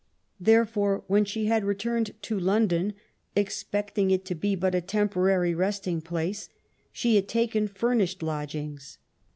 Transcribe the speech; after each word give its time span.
Therefore, 0.39 1.03
when 1.05 1.25
she 1.25 1.45
had 1.45 1.63
returned 1.63 2.19
to 2.23 2.39
London, 2.39 2.93
expecting 3.35 4.09
it 4.09 4.25
to 4.25 4.33
be 4.33 4.55
but 4.55 4.73
a 4.73 4.81
tem 4.81 5.07
porary 5.09 5.55
resting 5.55 6.01
place, 6.01 6.49
she 6.91 7.17
had 7.17 7.27
taken 7.27 7.67
furnished 7.67 8.23
lodgings. 8.23 8.97